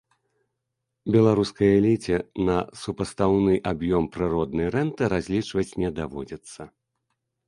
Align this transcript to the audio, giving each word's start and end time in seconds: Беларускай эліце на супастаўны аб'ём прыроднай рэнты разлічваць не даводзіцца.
Беларускай 1.15 1.69
эліце 1.79 2.15
на 2.47 2.55
супастаўны 2.83 3.53
аб'ём 3.73 4.03
прыроднай 4.15 4.67
рэнты 4.77 5.11
разлічваць 5.13 5.69
не 5.83 5.89
даводзіцца. 6.01 6.61